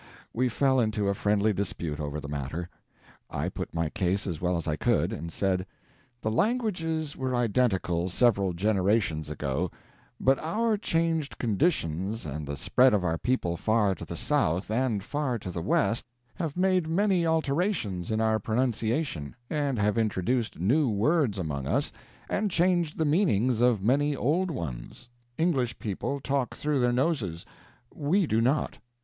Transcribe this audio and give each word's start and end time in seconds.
We 0.33 0.49
fell 0.49 0.79
into 0.79 1.09
a 1.09 1.13
friendly 1.13 1.53
dispute 1.53 1.99
over 1.99 2.19
the 2.19 2.27
matter. 2.27 2.67
I 3.29 3.49
put 3.49 3.71
my 3.75 3.91
case 3.91 4.25
as 4.25 4.41
well 4.41 4.57
as 4.57 4.67
I 4.67 4.75
could, 4.75 5.13
and 5.13 5.31
said: 5.31 5.63
"The 6.21 6.31
languages 6.31 7.15
were 7.15 7.35
identical 7.35 8.09
several 8.09 8.53
generations 8.53 9.29
ago, 9.29 9.69
but 10.19 10.39
our 10.39 10.75
changed 10.75 11.37
conditions 11.37 12.25
and 12.25 12.47
the 12.47 12.57
spread 12.57 12.95
of 12.95 13.03
our 13.03 13.19
people 13.19 13.55
far 13.57 13.93
to 13.93 14.03
the 14.03 14.15
south 14.15 14.71
and 14.71 15.03
far 15.03 15.37
to 15.37 15.51
the 15.51 15.61
west 15.61 16.07
have 16.33 16.57
made 16.57 16.87
many 16.89 17.23
alterations 17.27 18.09
in 18.09 18.19
our 18.19 18.39
pronunciation, 18.39 19.35
and 19.51 19.77
have 19.77 19.99
introduced 19.99 20.57
new 20.59 20.89
words 20.89 21.37
among 21.37 21.67
us 21.67 21.91
and 22.27 22.49
changed 22.49 22.97
the 22.97 23.05
meanings 23.05 23.61
of 23.61 23.83
many 23.83 24.15
old 24.15 24.49
ones. 24.49 25.09
English 25.37 25.77
people 25.77 26.19
talk 26.19 26.55
through 26.55 26.79
their 26.79 26.91
noses; 26.91 27.45
we 27.93 28.25
do 28.25 28.41
not. 28.41 28.79